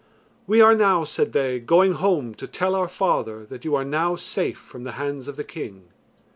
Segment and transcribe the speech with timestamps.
[0.47, 4.15] "We are now," said they, "going home to tell our father that you are now
[4.15, 5.89] safe from the hands of the king."